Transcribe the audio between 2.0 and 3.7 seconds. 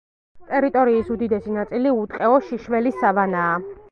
უტყეო, შიშველი სავანაა.